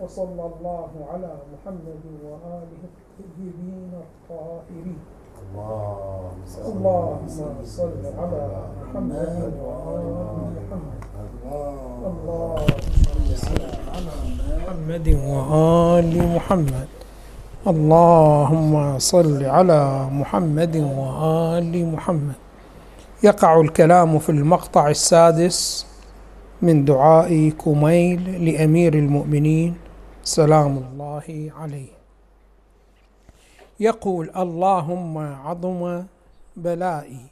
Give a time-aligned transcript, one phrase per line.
[0.00, 4.98] وصلى الله على محمد وآله الطيبين الطاهرين.
[6.66, 8.42] اللهم صل على
[8.80, 10.06] محمد وآل
[10.56, 11.02] محمد
[12.06, 16.88] اللهم صل على محمد وآل محمد.
[17.66, 20.76] اللهم صل على محمد.
[20.76, 22.38] وآل محمد.
[23.22, 25.89] يقع الكلام في المقطع السادس.
[26.62, 29.76] من دعاء كميل لأمير المؤمنين
[30.22, 31.92] سلام الله عليه.
[33.80, 36.04] يقول اللهم عظم
[36.56, 37.26] بلائي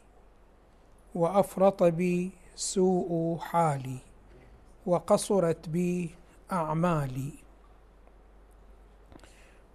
[1.15, 3.99] وأفرط بي سوء حالي
[4.87, 6.11] وقصرت بي
[6.53, 7.33] أعمالي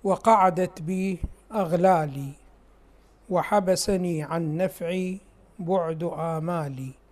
[0.04, 1.20] وقعدت بي
[1.54, 2.31] أغلالي
[3.29, 5.17] وحبسني عن نفعي
[5.59, 7.02] بعد آمالي.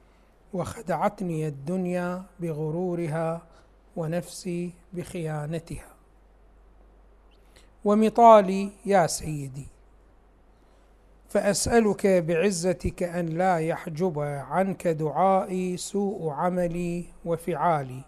[0.54, 3.42] وخدعتني الدنيا بغرورها
[3.96, 5.92] ونفسي بخيانتها.
[7.86, 9.68] ومطالي يا سيدي
[11.30, 18.02] فأسألك بعزتك أن لا يحجب عنك دعائي سوء عملي وفعالي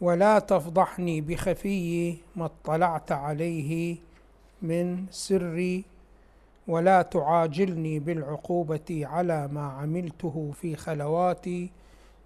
[0.00, 3.96] ولا تفضحني بخفي ما اطلعت عليه
[4.62, 5.84] من سري
[6.70, 11.70] ولا تعاجلني بالعقوبة على ما عملته في خلواتي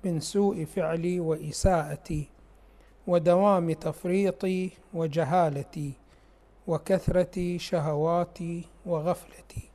[0.04, 2.28] من سوء فعلي وإساءتي
[3.06, 5.92] ودوام تفريطي وجهالتي
[6.66, 9.70] وكثرة شهواتي وغفلتي.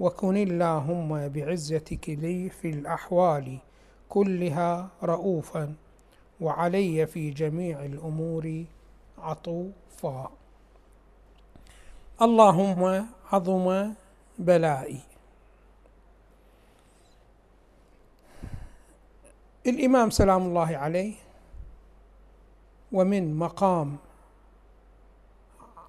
[0.00, 3.58] وكن اللهم بعزتك لي في الأحوال
[4.08, 5.74] كلها رؤوفا
[6.40, 8.64] وعلي في جميع الأمور
[9.18, 10.30] عطوفا.
[12.22, 13.92] اللهم عظم
[14.38, 15.00] بلائي.
[19.66, 21.14] الإمام سلام الله عليه
[22.92, 23.96] ومن مقام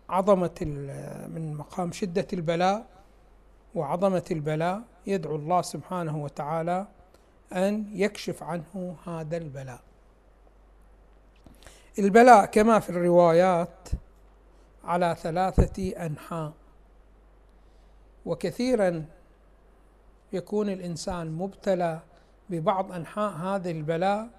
[0.09, 0.59] عظمة
[1.27, 2.85] من مقام شدة البلاء
[3.75, 6.87] وعظمة البلاء يدعو الله سبحانه وتعالى
[7.53, 9.79] أن يكشف عنه هذا البلاء.
[11.99, 13.89] البلاء كما في الروايات
[14.83, 16.53] على ثلاثة أنحاء.
[18.25, 19.05] وكثيرا
[20.33, 21.99] يكون الإنسان مبتلى
[22.49, 24.29] ببعض أنحاء هذا البلاء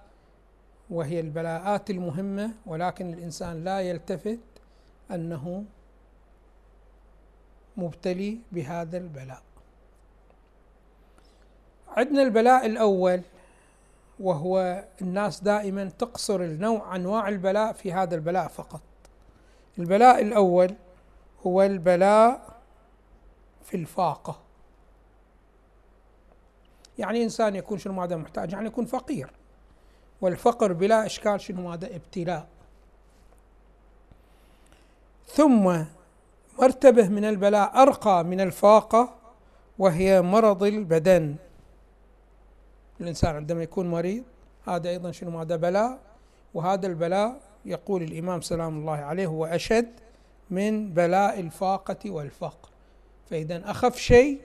[0.90, 4.38] وهي البلاءات المهمة ولكن الإنسان لا يلتفت
[5.10, 5.64] أنه
[7.76, 9.42] مبتلي بهذا البلاء.
[11.96, 13.20] عندنا البلاء الأول
[14.20, 18.80] وهو الناس دائما تقصر النوع أنواع البلاء في هذا البلاء فقط.
[19.78, 20.74] البلاء الأول
[21.46, 22.53] هو البلاء
[23.64, 24.38] في الفاقة.
[26.98, 29.30] يعني إنسان يكون شنو ماذا محتاج؟ يعني يكون فقير.
[30.20, 32.46] والفقر بلا إشكال شنو ماذا؟ ابتلاء.
[35.26, 35.84] ثم
[36.58, 39.14] مرتبة من البلاء أرقى من الفاقة
[39.78, 41.36] وهي مرض البدن.
[43.00, 44.24] الإنسان عندما يكون مريض
[44.66, 45.98] هذا أيضا شنو هذا بلاء.
[46.54, 49.92] وهذا البلاء يقول الإمام سلام الله عليه هو أشد
[50.50, 52.73] من بلاء الفاقة والفقر.
[53.34, 54.40] فإذا أخف شيء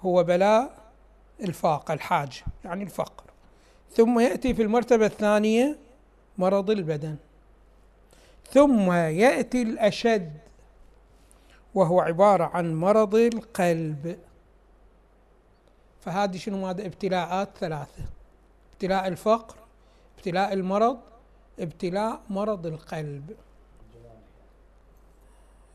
[0.00, 0.78] هو بلاء
[1.40, 3.24] الفاقة الحاجة يعني الفقر.
[3.90, 5.78] ثم يأتي في المرتبة الثانية
[6.38, 7.16] مرض البدن.
[8.50, 10.32] ثم يأتي الأشد
[11.74, 14.18] وهو عبارة عن مرض القلب.
[16.00, 18.02] فهذه شنو؟ هذا ابتلاءات ثلاثة.
[18.72, 19.56] ابتلاء الفقر
[20.16, 20.98] ابتلاء المرض
[21.60, 23.36] ابتلاء مرض القلب.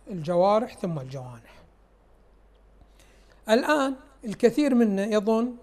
[0.10, 1.59] الجوارح ثم الجوانح.
[3.50, 3.96] الآن
[4.26, 5.56] الكثير منا يظن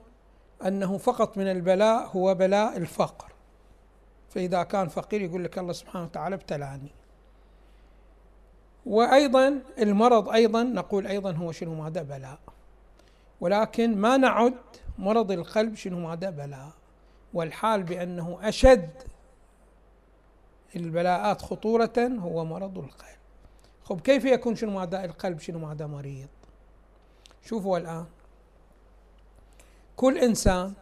[0.67, 3.33] أنه فقط من البلاء هو بلاء الفقر.
[4.29, 6.91] فإذا كان فقير يقول لك الله سبحانه وتعالى ابتلاني.
[8.87, 12.39] وأيضا المرض أيضا نقول أيضا هو شنو ماذا بلاء.
[13.41, 14.55] ولكن ما نعد
[14.99, 16.71] مرض القلب شنو ماذا بلاء.
[17.35, 18.91] والحال بأنه أشد
[20.77, 23.19] البلاءات خطورة هو مرض القلب.
[23.85, 26.29] خب كيف يكون شنو ماذا القلب شنو ماذا مريض؟
[27.47, 28.07] شوفوا الآن.
[29.97, 30.73] كل إنسان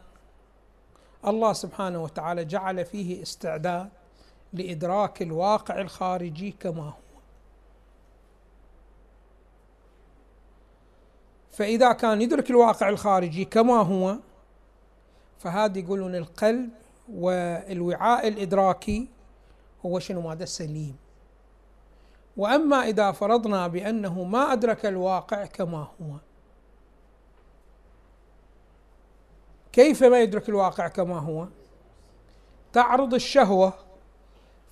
[1.26, 3.88] الله سبحانه وتعالى جعل فيه استعداد
[4.52, 6.92] لإدراك الواقع الخارجي كما هو.
[11.52, 14.16] فإذا كان يدرك الواقع الخارجي كما هو
[15.38, 16.70] فهذا يقولون القلب
[17.12, 19.08] والوعاء الإدراكي
[19.86, 20.96] هو شنو؟ ماذا سليم.
[22.36, 26.16] وأما إذا فرضنا بأنه ما أدرك الواقع كما هو
[29.74, 31.46] كيف ما يدرك الواقع كما هو؟
[32.72, 33.72] تعرض الشهوة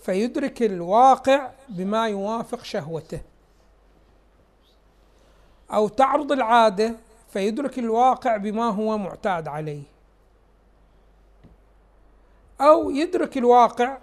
[0.01, 3.21] فيدرك الواقع بما يوافق شهوته.
[5.73, 6.95] أو تعرض العادة
[7.29, 9.83] فيدرك الواقع بما هو معتاد عليه.
[12.61, 13.99] أو يدرك الواقع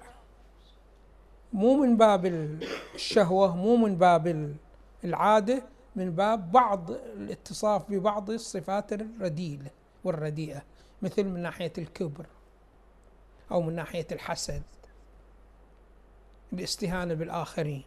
[1.53, 2.25] مو من باب
[2.95, 4.55] الشهوة مو من باب
[5.03, 5.63] العادة
[5.95, 9.71] من باب بعض الاتصاف ببعض الصفات الرديئه
[10.03, 10.61] والرديئة.
[11.01, 12.25] مثل من ناحية الكبر
[13.51, 14.61] أو من ناحية الحسد
[16.53, 17.83] الاستهانه بالآخرين.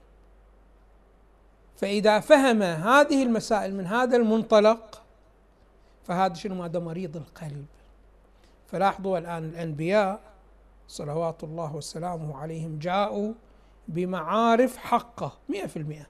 [1.77, 5.03] فإذا فهم هذه المسائل من هذا المنطلق
[6.05, 7.67] فهذا شنو؟ هذا مريض القلب.
[8.67, 10.21] فلاحظوا الآن الأنبياء
[10.89, 13.33] صلوات الله وسلامه عليهم جاءوا
[13.89, 16.07] بمعارف حقة مئة في المئة.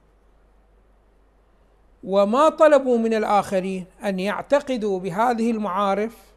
[2.03, 6.32] وما طلبوا من الآخرين أن يعتقدوا بهذه المعارف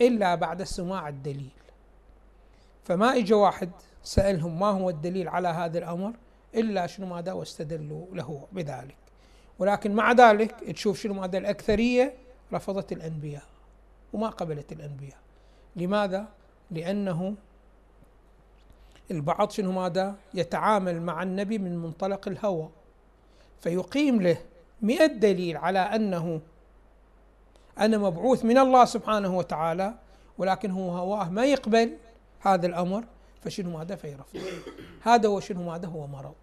[0.00, 1.50] إلا بعد سماع الدليل.
[2.84, 3.70] فما إجا واحد
[4.02, 6.12] سألهم ما هو الدليل على هذا الأمر
[6.54, 8.96] إلا شنو ماذا واستدلوا له بذلك.
[9.58, 12.14] ولكن مع ذلك تشوف شنو ماذا الأكثرية
[12.52, 13.42] رفضت الأنبياء
[14.12, 15.18] وما قبلت الأنبياء.
[15.76, 16.28] لماذا؟
[16.70, 17.34] لأنه
[19.10, 22.68] البعض شنو ماذا؟ يتعامل مع النبي من منطلق الهوى.
[23.60, 24.38] فيقيم له
[24.82, 26.40] مئة دليل على أنه
[27.80, 29.94] أنا مبعوث من الله سبحانه وتعالى
[30.38, 31.96] ولكن هو هواه ما يقبل
[32.40, 33.04] هذا الأمر
[33.42, 34.40] فشنو ماذا؟ فيرفض.
[35.02, 36.34] هذا هو شنو ماذا؟ هو مرض.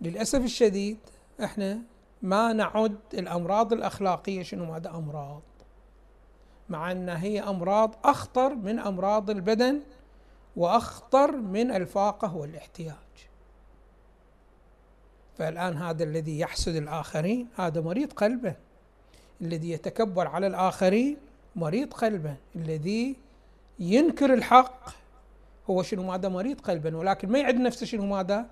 [0.00, 0.98] للأسف الشديد
[1.44, 1.78] إحنا
[2.22, 5.42] ما نعد الأمراض الأخلاقية شنو ماذا؟ أمراض.
[6.68, 9.80] مع أنها هي أمراض أخطر من أمراض البدن
[10.56, 12.96] وأخطر من الفاقة والاحتياج.
[15.38, 18.56] فالآن هذا الذي يحسد الآخرين هذا مريض قلبا
[19.42, 21.16] الذي يتكبر على الآخرين
[21.56, 22.36] مريض قلبا.
[22.56, 23.16] الذي
[23.78, 24.90] ينكر الحق
[25.70, 26.96] هو شنو ماذا؟ مريض قلبا.
[26.96, 28.46] ولكن ما يعد نفسه شنو ماذا؟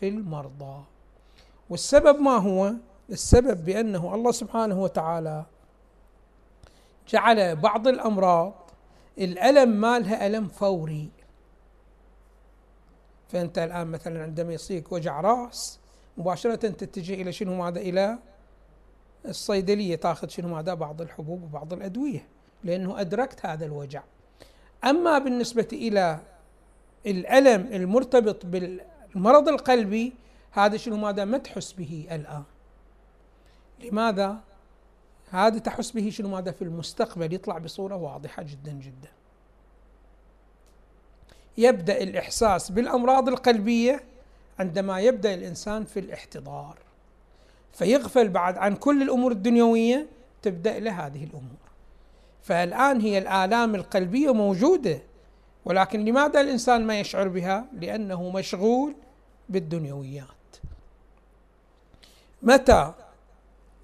[0.00, 0.84] في المرضى.
[1.70, 2.72] والسبب ما هو؟
[3.10, 5.44] السبب بأنه الله سبحانه وتعالى
[7.08, 8.70] جعل بعض الأمراض
[9.18, 11.10] الألم مالها ألم فوري.
[13.28, 15.78] فأنت الآن مثلا عندما يصيبك وجع رأس
[16.16, 18.18] مباشرة تتجه إلى شنو ماذا؟ إلى
[19.26, 22.26] الصيدلية تاخذ شنو ماذا؟ بعض الحبوب وبعض الأدوية
[22.64, 24.02] لأنه أدركت هذا الوجع.
[24.84, 26.20] أما بالنسبة إلى
[27.06, 30.12] الألم المرتبط بالمرض القلبي
[30.52, 32.42] هذا شنو ماذا؟ ما تحس به الآن.
[33.80, 34.40] لماذا؟
[35.30, 39.08] هذا تحس به شنو ماذا؟ في المستقبل يطلع بصورة واضحة جدا جدا.
[41.58, 44.04] يبدأ الإحساس بالأمراض القلبية
[44.58, 46.78] عندما يبدأ الإنسان في الاحتضار.
[47.74, 50.06] فيغفل بعد عن كل الأمور الدنيوية
[50.42, 51.64] تبدأ له هذه الأمور.
[52.42, 54.98] فالآن هي الآلام القلبية موجودة
[55.64, 58.94] ولكن لماذا الإنسان ما يشعر بها؟ لأنه مشغول
[59.48, 60.26] بالدنيويات.
[62.42, 62.92] متى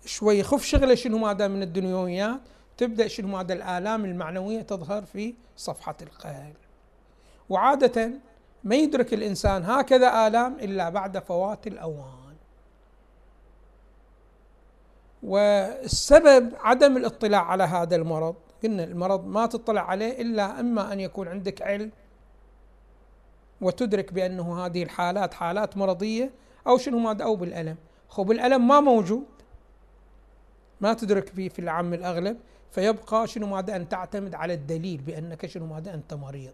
[0.05, 2.41] شوي يخف شغلة شنو ماذا من الدنيويات؟
[2.77, 6.55] تبدأ شنو ماذا الآلام المعنوية تظهر في صفحة القلب.
[7.49, 8.11] وعادة
[8.65, 12.20] ما يدرك الإنسان هكذا آلام إلا بعد فوات الأوان.
[15.23, 18.35] والسبب عدم الاطلاع على هذا المرض.
[18.63, 21.91] قلنا المرض ما تطلع عليه إلا إما أن يكون عندك علم
[23.61, 26.31] وتدرك بأنه هذه الحالات حالات مرضية
[26.67, 27.77] أو شنو ماذا أو بالألم.
[28.09, 29.25] خب بالألم ما موجود
[30.81, 32.37] ما تدرك فيه في العام الأغلب
[32.71, 36.53] فيبقى شنو ماذا أن تعتمد على الدليل بأنك شنو ماذا أنت مريض.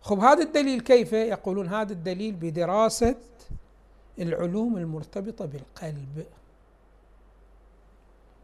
[0.00, 3.14] خب هذا الدليل كيف؟ يقولون هذا الدليل بدراسة
[4.18, 6.26] العلوم المرتبطة بالقلب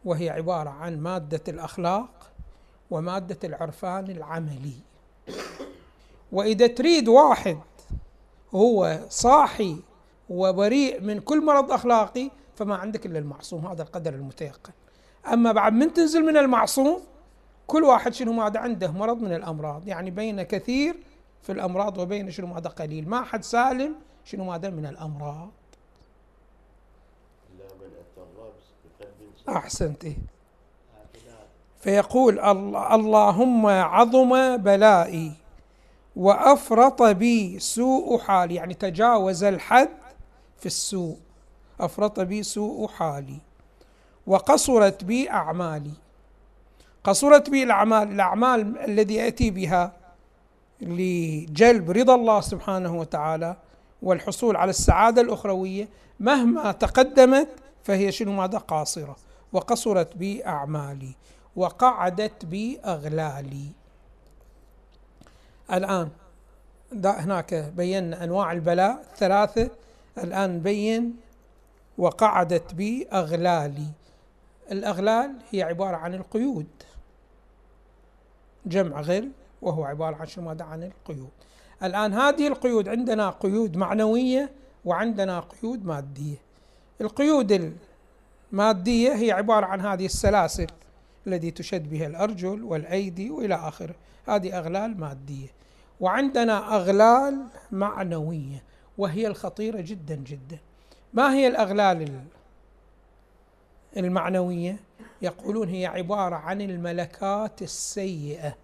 [0.05, 2.31] وهي عبارة عن مادة الأخلاق
[2.91, 4.76] ومادة العرفان العملي.
[6.33, 7.59] وإذا تريد واحد
[8.55, 9.76] هو صاحي
[10.31, 14.73] وبريء من كل مرض أخلاقي فما عندك إلا المعصوم هذا القدر المتيقن.
[15.33, 17.00] أما بعد من تنزل من المعصوم
[17.67, 19.88] كل واحد شنو ماذا عنده؟ مرض من الأمراض.
[19.88, 20.97] يعني بين كثير
[21.43, 23.09] في الأمراض وبين شنو ماذا قليل.
[23.09, 25.49] ما حد سالم شنو ماذا من الأمراض.
[29.49, 30.06] أحسنت؟
[31.80, 35.32] فيقول اللهم عظم بلائي
[36.16, 38.54] وأفرط بي سوء حالي.
[38.54, 39.88] يعني تجاوز الحد
[40.58, 41.16] في السوء.
[41.80, 43.38] أفرط بي سوء حالي.
[44.26, 45.92] وقصرت بي أعمالي.
[47.04, 49.92] قصرت بي الأعمال الأعمال الذي أتي بها
[50.80, 53.56] لجلب رضا الله سبحانه وتعالى
[54.02, 55.88] والحصول على السعادة الأخروية
[56.20, 57.49] مهما تقدمت
[57.84, 59.16] فهي شنو ماذا؟ قاصرة.
[59.52, 61.14] وقصرت بي أعمالي
[61.56, 63.66] وقعدت بي أغلالي
[65.73, 66.11] الآن
[67.04, 69.71] هناك بينا أنواع البلاء الثلاثة
[70.18, 71.16] الآن نبين
[71.99, 73.88] وقعدت بي أغلالي
[74.73, 76.66] الأغلال هي عبارة عن القيود.
[78.66, 79.30] جمع غل
[79.62, 81.30] وهو عبارة عن شنو؟ ماذا عن القيود.
[81.82, 84.50] الآن هذه القيود عندنا قيود معنوية
[84.85, 86.37] وعندنا قيود مادية.
[87.00, 87.76] القيود
[88.52, 90.66] المادية هي عبارة عن هذه السلاسل
[91.26, 93.94] التي تشد بها الأرجل والأيدي وإلى آخره.
[94.26, 95.49] هذه أغلال مادية.
[96.00, 98.62] وعندنا أغلال معنوية
[98.99, 100.59] وهي الخطيرة جدا جدا.
[101.12, 102.25] ما هي الأغلال
[103.97, 104.76] المعنوية؟
[105.23, 108.56] يقولون هي عبارة عن الملكات السيئة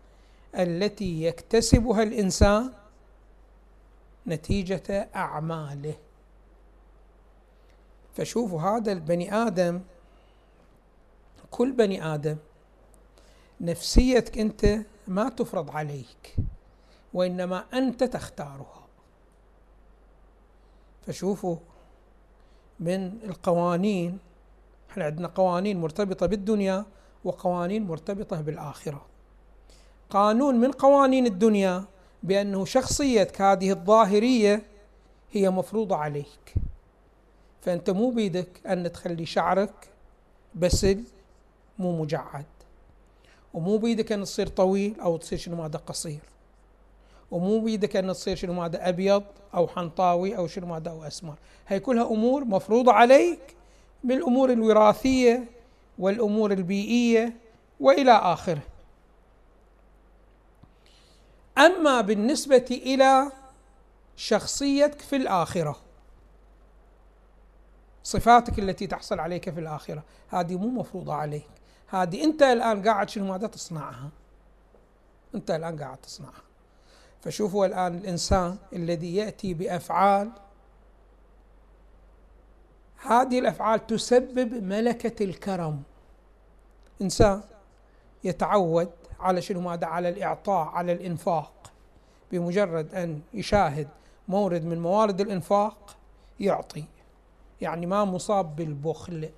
[0.55, 2.73] التي يكتسبها الإنسان
[4.27, 5.95] نتيجة أعماله.
[8.19, 9.81] فشوفوا هذا البني آدم
[11.51, 12.37] كل بني آدم
[13.61, 16.37] نفسيتك أنت ما تفرض عليك
[17.15, 18.87] وإنما أنت تختارها.
[21.07, 21.57] فشوفوا
[22.81, 24.19] من القوانين
[24.91, 26.85] إحنا عندنا قوانين مرتبطة بالدنيا
[27.25, 29.07] وقوانين مرتبطة بالآخرة.
[30.11, 31.85] قانون من قوانين الدنيا
[32.23, 34.63] بأنه شخصيتك هذه الظاهرية
[35.33, 36.55] هي مفروضة عليك.
[37.61, 39.89] فأنت مو بيدك أن تخلي شعرك
[40.55, 41.05] بسل
[41.79, 42.45] مو مجعد.
[43.55, 46.21] ومو بيدك أن تصير طويل أو تصير شنو ماذا قصير.
[47.31, 49.25] ومو بيدك أن تصير شنو ماذا أبيض
[49.55, 51.35] أو حنطاوي أو شنو ماذا أو أسمر.
[51.69, 53.57] هي كلها أمور مفروضة عليك
[54.05, 55.45] بالأمور الوراثية
[55.99, 57.37] والأمور البيئية
[57.81, 58.63] وإلى آخره.
[61.59, 63.33] أما بالنسبة إلى
[64.17, 65.77] شخصيتك في الآخرة
[68.09, 70.03] صفاتك التي تحصل عليك في الآخرة.
[70.29, 71.49] هذه مو مفروضة عليك.
[71.89, 74.09] هذه أنت الآن قاعد شنو ماذا تصنعها؟
[75.35, 76.43] أنت الآن قاعد تصنعها.
[77.21, 80.31] فشوفوا الآن الإنسان الذي يأتي بأفعال.
[83.03, 85.83] هذه الأفعال تسبب ملكة الكرم.
[87.03, 87.43] إنسان
[88.25, 91.73] يتعود على شنو ماذا؟ على الإعطاء على الإنفاق.
[92.33, 93.89] بمجرد أن يشاهد
[94.29, 95.97] مورد من موارد الإنفاق
[96.41, 96.85] يعطي.
[97.61, 99.31] يعني ما مصاب بالبخل.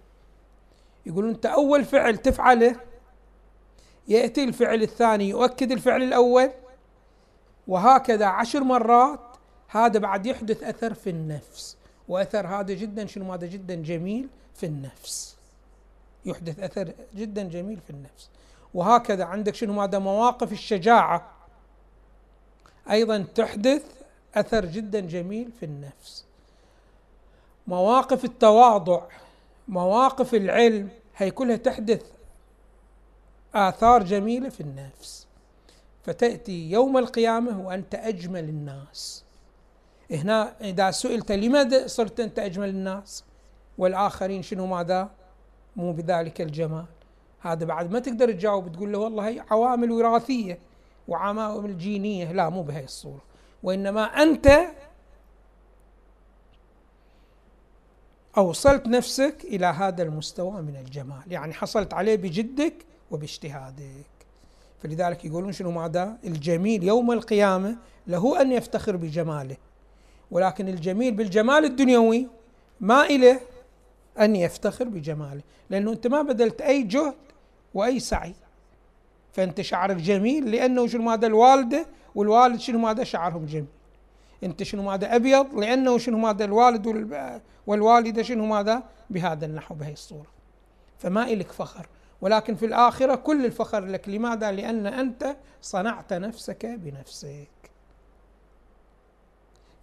[1.06, 2.76] يقولون أنت أول فعل تفعله
[4.08, 6.50] يأتي الفعل الثاني يؤكد الفعل الأول
[7.68, 9.20] وهكذا عشر مرات.
[9.68, 11.76] هذا بعد يحدث أثر في النفس
[12.08, 15.36] وأثر هذا جدا شنو؟ هذا جدا جميل في النفس.
[16.24, 18.30] يحدث أثر جدا جميل في النفس.
[18.74, 21.30] وهكذا عندك شنو؟ هذا مواقف الشجاعة.
[22.90, 23.84] أيضا تحدث
[24.34, 26.24] أثر جدا جميل في النفس.
[27.66, 29.02] مواقف التواضع
[29.68, 32.02] مواقف العلم هي كلها تحدث
[33.54, 35.26] آثار جميلة في النفس.
[36.02, 39.24] فتأتي يوم القيامة وأنت أجمل الناس.
[40.10, 43.24] هنا إذا سئلت لماذا صرت أنت أجمل الناس؟
[43.78, 45.10] والآخرين شنو ماذا؟
[45.76, 46.84] مو بذلك الجمال.
[47.40, 50.58] هذا بعد ما تقدر تجاوب تقول له والله هي عوامل وراثية
[51.08, 52.32] وعوامل جينية.
[52.32, 53.22] لا مو بهي الصورة.
[53.62, 54.60] وإنما أنت
[58.38, 61.22] أوصلت نفسك إلى هذا المستوى من الجمال.
[61.26, 62.74] يعني حصلت عليه بجدك
[63.10, 64.06] وباجتهادك.
[64.82, 69.56] فلذلك يقولون شنو ماذا؟ الجميل يوم القيامة له أن يفتخر بجماله.
[70.30, 72.28] ولكن الجميل بالجمال الدنيوي
[72.80, 73.40] ما إله
[74.20, 75.42] أن يفتخر بجماله.
[75.70, 77.14] لأنه أنت ما بذلت أي جهد
[77.74, 78.34] وأي سعي.
[79.32, 83.66] فأنت شعرك جميل لأنه شنو ماذا؟ الوالدة والوالد شنو ماذا؟ شعرهم جميل.
[84.44, 87.10] انت شنو ماذا أبيض؟ لأنه شنو ماذا؟ الوالد
[87.66, 90.26] والوالدة شنو ماذا؟ بهذا النحو بهي الصورة.
[90.98, 91.86] فما إلك فخر.
[92.20, 94.08] ولكن في الآخرة كل الفخر لك.
[94.08, 97.48] لماذا؟ لأن أنت صنعت نفسك بنفسك.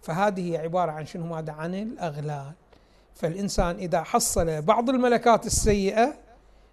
[0.02, 2.52] فهذه هي عبارة عن شنو ماذا؟ عن الأغلال.
[3.14, 6.14] فالإنسان إذا حصل بعض الملكات السيئة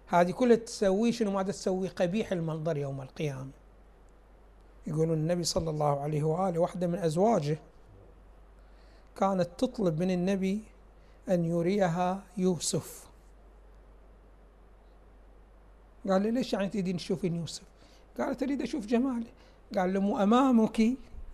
[0.06, 3.50] هذه كلها تسويه شنو ماذا؟ تسوي قبيح المنظر يوم القيامة.
[4.86, 7.58] يقولون النبي صلى الله عليه وآله واحدة من أزواجه
[9.16, 10.60] كانت تطلب من النبي
[11.28, 13.06] أن يريها يوسف.
[16.08, 17.62] قال له ليش يعني تريدين تشوفين يوسف؟
[18.18, 19.26] قالت أريد أشوف جماله.
[19.76, 20.82] قال له أمامك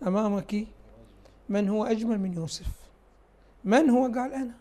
[0.06, 0.66] أمامك
[1.48, 2.66] من هو أجمل من يوسف؟
[3.64, 4.54] من هو؟ قال أنا.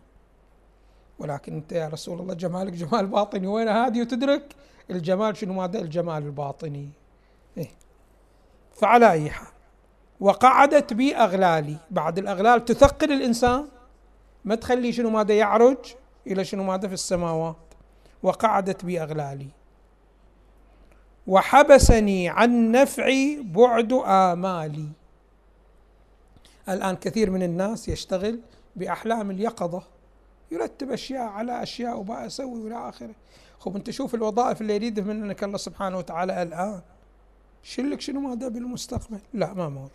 [1.18, 3.46] ولكن أنت يا رسول الله جمالك جمال باطني.
[3.46, 4.56] وين هذه وتدرك؟
[4.90, 6.88] الجمال شنو؟ ماذا الجمال الباطني.
[7.58, 7.70] إيه.
[8.74, 9.51] فعلى أي حال.
[10.20, 11.76] وقعدت بي أغلالي.
[11.90, 13.68] بعد الأغلال تثقل الإنسان.
[14.44, 15.76] ما تخلي شنو ماذا يعرج
[16.26, 17.56] إلى شنو ماذا في السماوات.
[18.22, 19.48] وقعدت بي أغلالي.
[21.26, 24.88] وحبسني عن نفعي بعد آمالي.
[26.68, 28.40] الآن كثير من الناس يشتغل
[28.76, 29.82] بأحلام اليقظة.
[30.50, 33.14] يرتب أشياء على أشياء وبقى أسوي وإلى آخره.
[33.58, 36.80] خب أنت شوف الوظائف اللي يريده منك الله سبحانه وتعالى الآن.
[37.62, 39.90] شلك شنو ماذا بالمستقبل؟ لا ما موجود.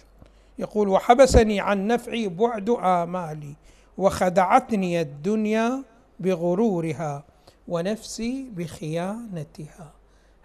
[0.60, 3.56] يقول وحبسني عن نفعي بعد آمالي
[3.98, 5.84] وخدعتني الدنيا
[6.20, 7.24] بغرورها
[7.68, 9.94] ونفسي بخيانتها.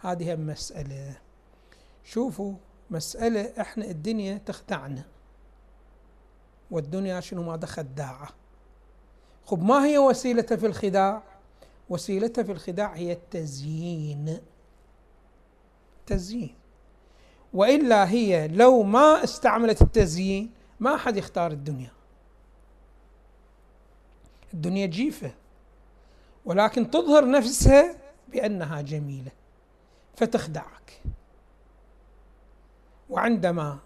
[0.00, 1.16] هذه مسألة
[2.04, 2.54] شوفوا
[2.90, 5.04] مسألة إحنا الدنيا تخدعنا.
[6.70, 8.28] والدنيا شنو ماذا خداعة.
[9.46, 11.22] خب ما هي وسيلتها في الخداع؟
[11.88, 14.38] وسيلتها في الخداع هي التزيين.
[16.06, 16.61] تزيين.
[17.52, 21.90] وإلا هي لو ما استعملت التزيين ما حد يختار الدنيا.
[24.54, 25.34] الدنيا جيفة
[26.44, 27.94] ولكن تظهر نفسها
[28.28, 29.30] بأنها جميلة
[30.16, 31.02] فتخدعك.
[33.10, 33.78] وعندما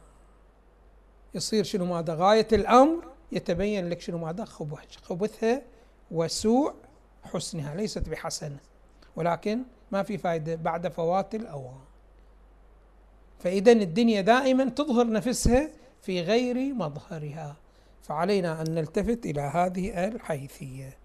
[1.34, 4.44] يصير شنو ماذا غاية الأمر يتبين لك شنو ماذا
[5.02, 5.62] خبثها
[6.10, 6.74] وسوء
[7.22, 8.58] حسنها ليست بحسنة
[9.16, 11.80] ولكن ما في فائده بعد فوات الأوان.
[13.38, 15.68] فإذا الدنيا دائما تظهر نفسها
[16.02, 17.56] في غير مظهرها.
[18.02, 20.96] فعلينا أن نلتفت إلى هذه الحيثية.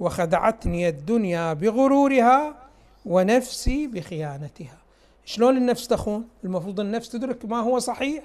[0.00, 2.68] وخدعتني الدنيا بغرورها
[3.06, 4.78] ونفسي بخيانتها.
[5.24, 8.24] شلون النفس تخون؟ المفروض النفس تدرك ما هو صحيح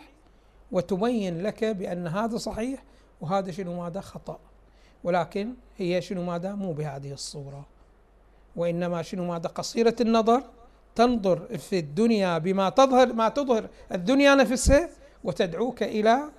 [0.72, 2.84] وتبين لك بأن هذا صحيح
[3.22, 4.40] وهذا شنو ماذا؟ خطأ.
[5.04, 7.66] ولكن هي شنو ماذا؟ مو بهذه الصورة.
[8.56, 10.44] وإنما شنو ماذا؟ قصيرة النظر
[10.96, 14.90] تنظر في الدنيا بما تظهر ما تظهر الدنيا نفسها
[15.24, 16.30] وتدعوك إلى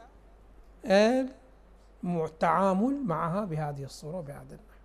[2.04, 4.78] التعامل معها بهذه الصورة بهذا النحو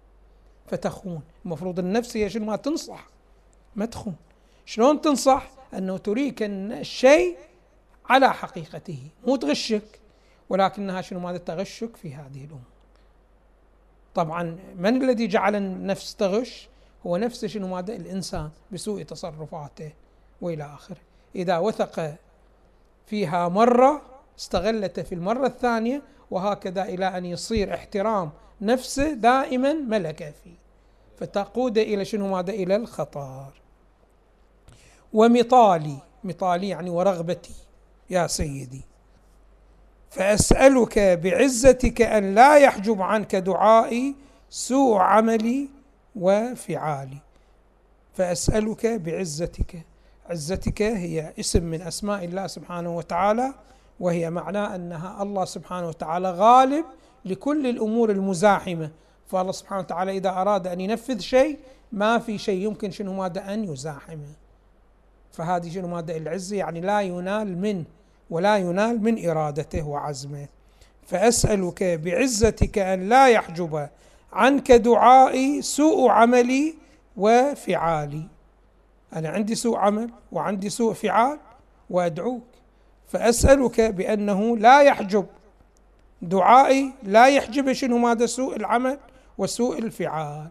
[0.67, 1.21] فتخون.
[1.45, 3.07] المفروض النفس هي شنو؟ ما تنصح.
[3.75, 4.15] ما تخون.
[4.65, 7.37] شلون تنصح؟ أنه تريك الشيء
[8.09, 9.99] على حقيقته مو تغشك.
[10.49, 12.61] ولكنها شنو؟ ماذا تغشك في هذه الأمور.
[14.15, 16.68] طبعا من الذي جعل النفس تغش؟
[17.07, 19.91] هو نفس ماذا الإنسان بسوء تصرفاته
[20.41, 20.97] وإلى آخره.
[21.35, 22.15] إذا وثق
[23.07, 24.01] فيها مرة
[24.39, 28.29] استغلته في المرة الثانية وهكذا إلى أن يصير احترام
[28.61, 30.55] نفسه دائما ملكة فيه.
[31.19, 33.51] فتقود إلى شنو ماذا إلى الخطر.
[35.13, 37.53] ومطالي مطالي يعني ورغبتي
[38.09, 38.81] يا سيدي.
[40.09, 44.15] فأسألك بعزتك أن لا يحجب عنك دعائي
[44.49, 45.69] سوء عملي
[46.19, 47.17] وفعالي.
[48.13, 49.85] فأسألك بعزتك.
[50.29, 53.53] عزتك هي اسم من أسماء الله سبحانه وتعالى
[53.99, 56.85] وهي معناه أنها الله سبحانه وتعالى غالب
[57.25, 58.89] لكل الأمور المزاحمة.
[59.27, 61.59] فالله سبحانه وتعالى إذا أراد أن ينفذ شيء
[61.91, 64.33] ما في شيء يمكن شنو ماذا أن يزاحمه.
[65.31, 67.83] فهذه شنو ماذا العزة يعني لا ينال منه
[68.29, 70.47] ولا ينال من إرادته وعزمه.
[71.07, 73.89] فأسألك بعزتك أن لا يحجب
[74.33, 76.75] عنك دعائي سوء عملي
[77.17, 78.23] وفعالي.
[79.15, 81.39] أنا عندي سوء عمل وعندي سوء فعال
[81.89, 82.43] وأدعوك
[83.07, 85.25] فأسألك بأنه لا يحجب.
[86.21, 88.99] دعائي لا يحجب شنو ماذا سوء العمل
[89.37, 90.47] وسوء الفعال.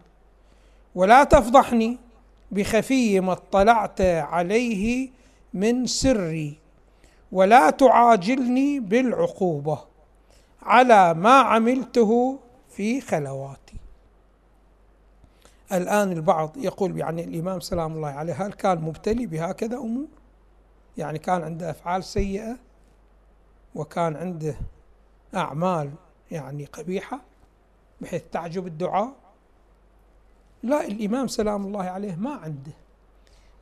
[0.95, 1.97] ولا تفضحني
[2.51, 5.09] بخفي ما اطلعت عليه
[5.53, 6.57] من سري
[7.31, 9.79] ولا تعاجلني بالعقوبة.
[10.63, 12.39] على ما عملته
[12.79, 13.77] في خلواتي.
[15.71, 20.07] الآن البعض يقول يعني الإمام سلام الله عليه هل كان مبتلي بهكذا أمور؟
[20.97, 22.57] يعني كان عنده أفعال سيئة
[23.75, 24.55] وكان عنده
[25.35, 25.91] أعمال
[26.31, 27.21] يعني قبيحة
[28.01, 29.13] بحيث تعجب الدعاء؟
[30.63, 32.73] لا الإمام سلام الله عليه ما عنده.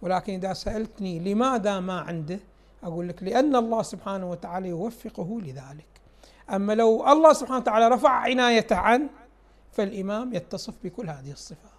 [0.01, 2.39] ولكن إذا سألتني لماذا ما عنده
[2.83, 5.96] أقول لك لأن الله سبحانه وتعالى يوفقه لذلك.
[6.49, 9.09] أما لو الله سبحانه وتعالى رفع عنايته عنه
[9.71, 11.71] فالإمام يتصف بكل هذه الصفات.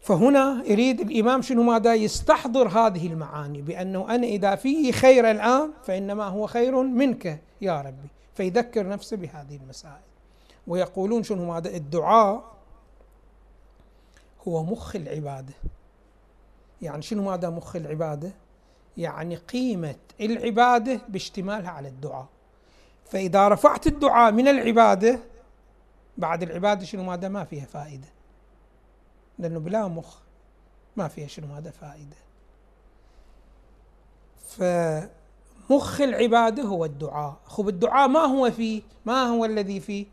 [0.00, 6.24] فهنا يريد الإمام شنو ماذا؟ يستحضر هذه المعاني بأنه أنا إذا فيه خير الآن فإنما
[6.24, 8.08] هو خير منك يا ربي.
[8.34, 10.08] فيذكر نفسه بهذه المسائل.
[10.66, 12.44] ويقولون شنو ماذا؟ الدعاء
[14.48, 15.54] هو مخ العبادة.
[16.82, 18.32] يعني شنو ماذا مخ العبادة؟
[18.98, 22.26] يعني قيمة العبادة باشتمالها على الدعاء.
[23.04, 25.20] فإذا رفعت الدعاء من العبادة
[26.16, 28.08] بعد العبادة شنو ماذا؟ ما فيها فائدة.
[29.38, 30.18] لأنه بلا مخ
[30.96, 32.16] ما فيها شنو ماذا؟ فائدة.
[34.48, 37.36] فمخ العبادة هو الدعاء.
[37.44, 40.06] خب الدعاء ما هو فيه؟ ما هو الذي فيه؟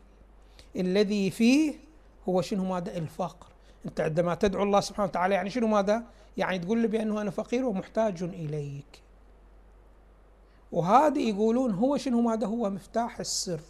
[0.76, 1.74] الذي فيه
[2.28, 3.46] هو شنو ماذا؟ الفقر.
[3.86, 6.04] أنت عندما تدعو الله سبحانه وتعالى يعني شنو ماذا؟
[6.36, 9.02] يعني تقول له بأنه أنا فقير ومحتاج إليك.
[10.72, 13.60] وهذا يقولون هو شنو؟ هذا هو؟ مفتاح السر.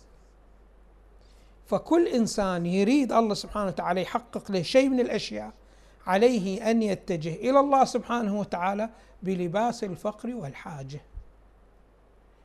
[1.66, 5.52] فكل إنسان يريد الله سبحانه وتعالى يحقق له شيء من الأشياء
[6.06, 8.90] عليه أن يتجه إلى الله سبحانه وتعالى
[9.22, 11.00] بلباس الفقر والحاجة.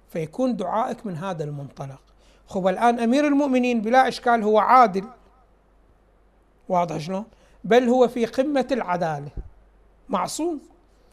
[0.09, 2.01] فيكون دعائك من هذا المنطلق.
[2.47, 5.05] خب الآن أمير المؤمنين بلا إشكال هو عادل.
[6.69, 7.25] واضح شلون؟
[7.63, 9.31] بل هو في قمة العدالة.
[10.11, 10.61] معصوم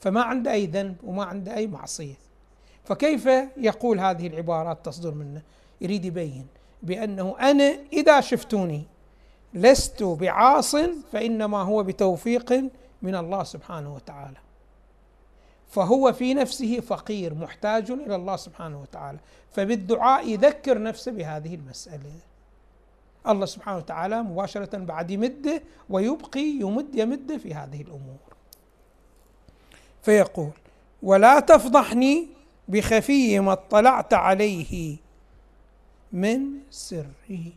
[0.00, 2.14] فما عنده أي ذنب وما عنده أي معصية.
[2.84, 5.42] فكيف يقول هذه العبارات تصدر منه؟
[5.80, 6.46] يريد يبين
[6.82, 8.82] بأنه أنا إذا شفتوني
[9.54, 10.76] لست بعاص
[11.12, 12.52] فإنما هو بتوفيق
[13.02, 14.36] من الله سبحانه وتعالى.
[15.68, 19.18] فهو في نفسه فقير محتاج إلى الله سبحانه وتعالى.
[19.50, 22.12] فبالدعاء يذكر نفسه بهذه المسألة.
[23.28, 28.27] الله سبحانه وتعالى مباشرة بعد يمده ويبقي يمد يمد في هذه الأمور.
[30.02, 30.50] فيقول
[31.02, 32.28] ولا تفضحني
[32.68, 34.96] بخفي ما اطلعت عليه
[36.12, 37.52] من سره.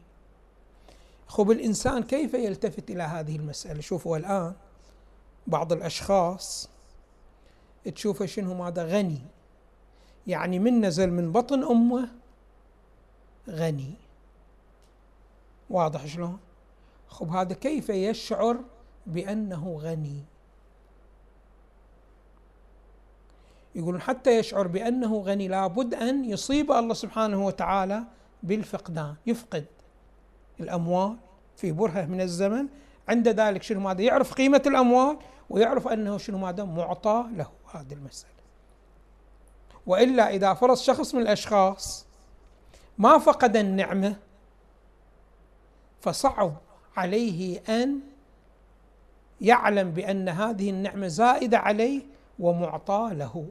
[1.28, 4.54] خب الإنسان كيف يلتفت إلى هذه المسألة؟ شوفوا الآن
[5.48, 6.70] بعض الأشخاص
[7.96, 9.22] تشوفه شنو ماذا غني.
[10.28, 12.10] يعني من نزل من بطن أمه
[13.50, 13.94] غني.
[15.70, 16.40] واضح شلون؟
[17.08, 18.58] خب هذا كيف يشعر
[19.08, 20.24] بأنه غني؟
[23.76, 28.04] يقولون حتى يشعر بأنه غني لابد أن يصيب الله سبحانه وتعالى
[28.44, 29.16] بالفقدان.
[29.26, 29.66] يفقد
[30.60, 31.18] الأموال
[31.56, 32.68] في برهة من الزمن.
[33.10, 35.18] عند ذلك شنو ماذا؟ يعرف قيمة الأموال
[35.50, 38.32] ويعرف أنه شنو ماذا؟ معطى له هذه المسألة.
[39.88, 42.06] وإلا إذا فرض شخص من الأشخاص
[42.98, 44.16] ما فقد النعمة
[46.02, 46.54] فصعب
[46.98, 48.00] عليه أن
[49.42, 52.02] يعلم بأن هذه النعمة زائدة عليه
[52.40, 53.46] ومعطى له.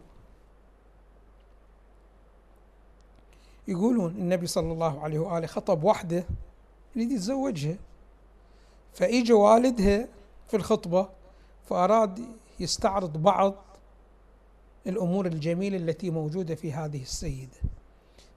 [3.70, 6.24] يقولون النبي صلى الله عليه وآله خطب وحده
[6.96, 7.76] يريد يتزوجها
[8.94, 10.08] فإجا والدها
[10.48, 11.08] في الخطبة
[11.64, 12.24] فأراد
[12.60, 13.54] يستعرض بعض
[14.86, 17.56] الأمور الجميلة التي موجودة في هذه السيدة.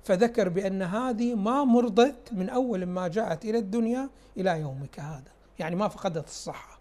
[0.04, 5.76] فذكر بأن هذه ما مرضت من أول ما جاءت إلى الدنيا إلى يومك هذا يعني
[5.76, 6.80] ما فقدت الصحة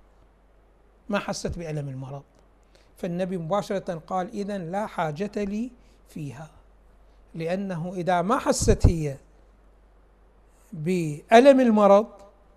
[1.09, 2.23] ما حست بألم المرض.
[2.97, 5.71] فالنبي مباشرة قال إذا لا حاجة لي
[6.09, 6.62] فيها.
[7.35, 9.17] لأنه إذا ما حست هي
[10.73, 12.07] بألم المرض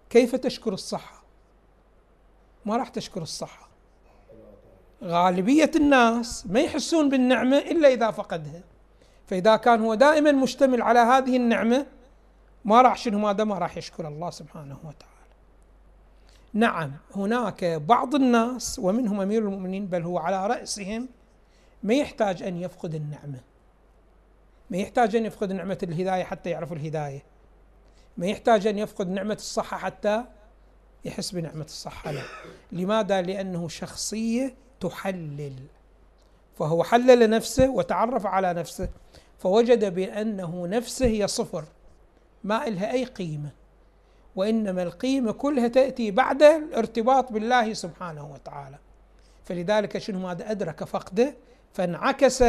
[0.09, 1.23] كيف تشكر الصحة؟
[2.65, 3.69] ما راح تشكر الصحة.
[5.03, 8.61] غالبية الناس ما يحسون بالنعمة إلا إذا فقدها.
[9.27, 11.85] فإذا كان هو دائما مشتمل على هذه النعمة
[12.65, 15.15] ما راح شنو ماذا ما راح يشكر الله سبحانه وتعالى.
[16.53, 21.07] نعم هناك بعض الناس ومنهم أمير المؤمنين بل هو على رأسهم
[21.83, 23.39] ما يحتاج أن يفقد النعمة.
[24.69, 27.23] ما يحتاج أن يفقد نعمة الهداية حتى يعرف الهداية.
[28.17, 30.23] ما يحتاج أن يفقد نعمة الصحة حتى
[31.05, 32.21] يحس بنعمة الصحة لا
[32.71, 35.55] لماذا؟ لأنه شخصية تحلل.
[36.57, 38.89] فهو حلل نفسه وتعرف على نفسه
[39.39, 41.63] فوجد بأنه نفسه هي صفر
[42.43, 43.49] ما إلها أي قيمة.
[44.35, 48.77] وإنما القيمة كلها تأتي بعد الارتباط بالله سبحانه وتعالى.
[49.45, 51.35] فلذلك شنو ماذا أدرك فقده؟
[51.73, 52.43] فانعكس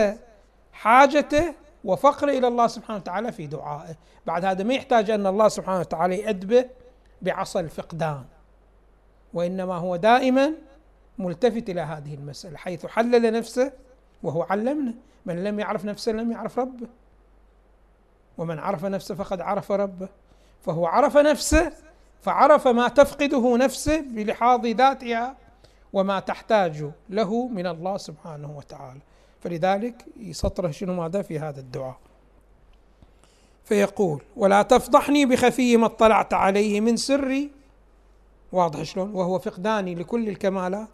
[0.72, 1.54] حاجته
[1.86, 3.96] وفقره إلى الله سبحانه وتعالى في دعائه.
[4.26, 6.64] بعد هذا ما يحتاج أن الله سبحانه وتعالى يأدبه
[7.22, 8.24] بعصا الفقدان
[9.34, 10.52] وإنما هو دائما
[11.18, 13.72] ملتفت إلى هذه المسألة حيث حلل نفسه
[14.22, 14.94] وهو علمنا.
[15.26, 16.86] من لم يعرف نفسه لم يعرف ربه
[18.38, 20.08] ومن عرف نفسه فقد عرف ربه.
[20.60, 21.72] فهو عرف نفسه
[22.22, 25.36] فعرف ما تفقده نفسه بلحاظ ذاتها
[25.92, 29.00] وما تحتاج له من الله سبحانه وتعالى.
[29.46, 31.96] فلذلك يسطره شنو ماذا في هذا الدعاء.
[33.64, 37.50] فيقول ولا تفضحني بخفي ما اطلعت عليه من سري.
[38.52, 40.88] واضح شلون؟ وهو فقداني لكل الكمالات.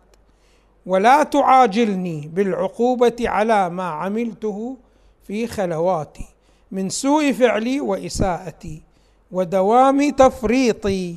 [0.87, 4.77] ولا تعاجلني بالعقوبة على ما عملته
[5.27, 6.27] في خلواتي
[6.73, 8.83] من سوء فعلي وإساءتي
[9.31, 11.17] ودوام تفريطي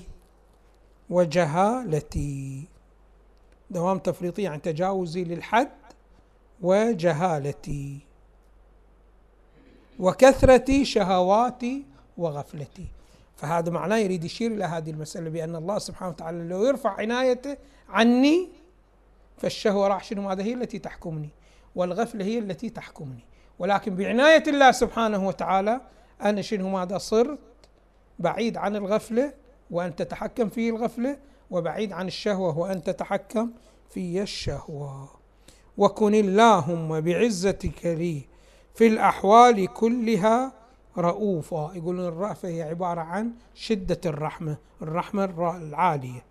[1.09, 2.63] وجهالتي.
[3.69, 5.84] دوام تفريطي يعني تجاوزي للحد
[6.61, 7.99] وجهالتي
[9.99, 11.85] وكثرة شهواتي
[12.17, 12.87] وغفلتي.
[13.35, 17.57] فهذا معناه يريد يشير إلى هذه المسألة بأن الله سبحانه وتعالى لو يرفع عنايته
[17.89, 18.49] عني
[19.37, 21.29] فالشهوة راح شنو؟ هذا هي؟ التي تحكمني.
[21.75, 23.23] والغفلة هي التي تحكمني.
[23.59, 25.81] ولكن بعناية الله سبحانه وتعالى
[26.21, 27.39] أنا شنو؟ ماذا؟ صرت
[28.19, 29.33] بعيد عن الغفلة
[29.71, 31.17] وأن تتحكم في الغفلة
[31.51, 33.51] وبعيد عن الشهوة وأن تتحكم
[33.89, 35.09] في الشهوة.
[35.77, 38.21] وكن اللهم بعزتك لي
[38.73, 40.53] في الأحوال كلها
[40.97, 41.71] رؤوفا.
[41.75, 45.25] يقولون الرأفة هي عبارة عن شدة الرحمة الرحمة
[45.57, 46.23] العالية.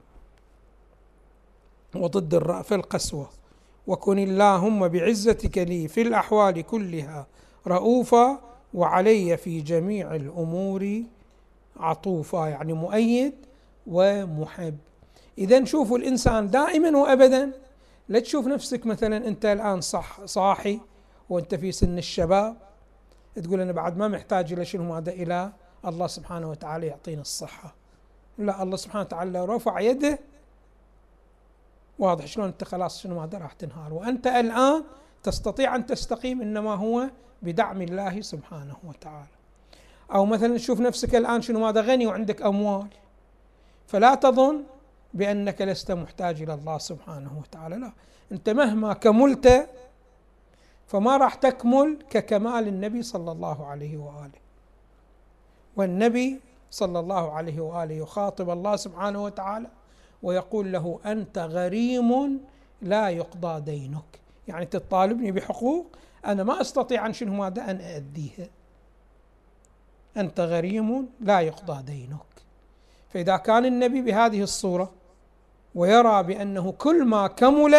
[1.97, 3.29] وضد الرأفة القسوة.
[3.87, 7.27] وكن اللهم بعزتك لي في الأحوال كلها
[7.67, 8.41] رؤوفا
[8.75, 11.03] وعلي في جميع الأمور
[11.77, 12.47] عطوفا.
[12.47, 13.35] يعني مؤيد
[13.87, 14.77] ومحب.
[15.39, 17.53] إذا شوفوا الإنسان دائما وأبدا
[18.09, 20.81] لا تشوف نفسك مثلا أنت الآن صح صاحي
[21.31, 22.57] وأنت في سن الشباب
[23.43, 25.53] تقول أنا بعد ما محتاج إلى شنو؟ هذا إلى
[25.85, 27.75] الله سبحانه وتعالى يعطينا الصحة.
[28.39, 30.19] لا الله سبحانه وتعالى رفع يده
[31.99, 33.95] واضح شلون أنت خلاص شنو هذا راح تنهار.
[33.95, 34.85] وأنت الآن
[35.23, 37.11] تستطيع أن تستقيم إنما هو
[37.43, 39.35] بدعم الله سبحانه وتعالى.
[40.15, 42.89] أو مثلا تشوف نفسك الآن شنو؟ هذا غني وعندك أموال.
[43.87, 44.65] فلا تظن
[45.15, 47.77] بأنك لست محتاج إلى الله سبحانه وتعالى.
[47.77, 47.93] لا.
[48.33, 49.69] أنت مهما كملت
[50.87, 54.45] فما راح تكمل ككمال النبي صلى الله عليه وآله.
[55.77, 59.67] والنبي صلى الله عليه وآله يخاطب الله سبحانه وتعالى
[60.23, 62.41] ويقول له أنت غريم
[62.83, 64.21] لا يقضى دينك.
[64.49, 65.87] يعني تطالبني بحقوق
[66.27, 68.49] أنا ما أستطيع أن شنو ماذا أن أؤديها.
[70.17, 72.35] أنت غريم لا يقضى دينك.
[73.09, 74.93] فإذا كان النبي بهذه الصورة
[75.75, 77.75] ويرى بأنه كل ما كمل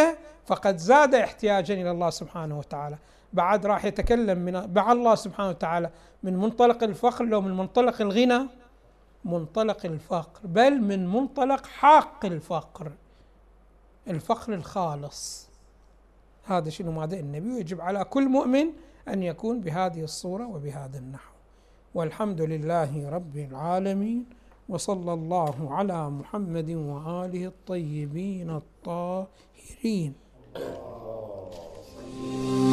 [0.45, 2.97] فقد زاد احتياجا إلى الله سبحانه وتعالى.
[3.34, 5.89] بعد راح يتكلم من مع الله سبحانه وتعالى
[6.23, 8.47] من منطلق الفقر لو من منطلق الغنى؟
[9.25, 12.91] منطلق الفقر بل من منطلق حق الفقر
[14.08, 15.49] الفقر الخالص.
[16.43, 18.67] هذا شنو ماذا؟ النبي ويجب على كل مؤمن
[19.08, 21.34] أن يكون بهذه الصورة وبهذا النحو.
[21.93, 24.25] والحمد لله رب العالمين.
[24.69, 30.12] وصلى الله على محمد وآله الطيبين الطاهرين.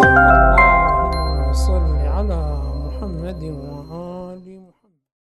[0.01, 2.43] اللهم صل على
[2.85, 4.12] محمد وآله